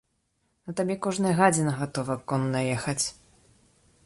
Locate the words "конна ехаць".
2.33-3.01